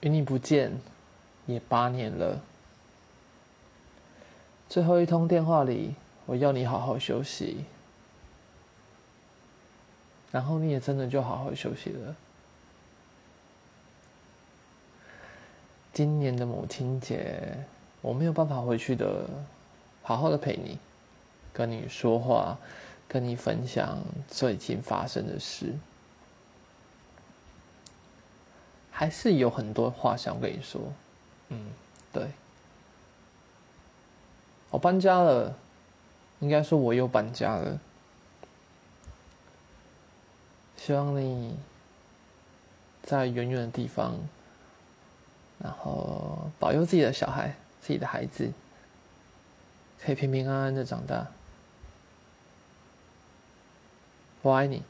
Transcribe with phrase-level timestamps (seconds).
[0.00, 0.72] 与你不见
[1.46, 2.40] 也八年了，
[4.68, 5.94] 最后一通电话里，
[6.26, 7.64] 我要你好好休息，
[10.30, 12.14] 然后你也真的就好好休息了。
[15.92, 17.58] 今年的母亲节，
[18.00, 19.24] 我没有办法回去的，
[20.02, 20.78] 好好的陪你，
[21.52, 22.56] 跟你说话，
[23.08, 25.74] 跟你分享最近发生的事。
[28.98, 30.80] 还是有很多话想跟你说，
[31.50, 31.70] 嗯，
[32.12, 32.32] 对，
[34.70, 35.54] 我搬家了，
[36.40, 37.78] 应该说我又搬家了，
[40.76, 41.56] 希望你
[43.00, 44.16] 在远远的地方，
[45.60, 48.50] 然后保佑自己的小孩、自己的孩子，
[50.00, 51.28] 可以平平安安的长大。
[54.42, 54.82] 我爱你。